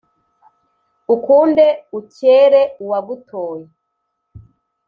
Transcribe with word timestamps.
ukunnde 1.13 1.67
ukere 1.99 2.61
uwagutoye 2.83 3.67